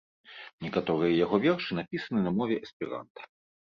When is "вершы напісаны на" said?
1.45-2.37